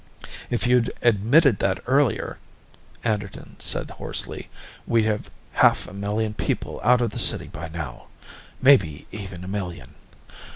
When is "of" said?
7.01-7.11